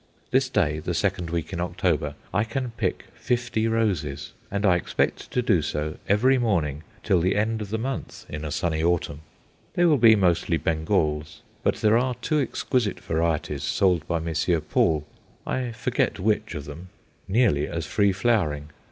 [0.31, 5.29] This day, the second week in October, I can pick fifty roses; and I expect
[5.29, 9.21] to do so every morning till the end of the month in a sunny autumn.
[9.75, 14.63] They will be mostly Bengals; but there are two exquisite varieties sold by Messrs.
[14.71, 15.05] Paul
[15.45, 16.89] I forget which of them
[17.27, 18.71] nearly as free flowering.